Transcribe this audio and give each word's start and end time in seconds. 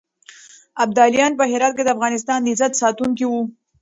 ابدالیان 0.83 1.31
په 1.39 1.43
هرات 1.51 1.73
کې 1.77 1.83
د 1.83 1.89
افغانستان 1.95 2.39
د 2.41 2.47
عزت 2.53 2.71
ساتونکي 2.81 3.25
وو. 3.27 3.41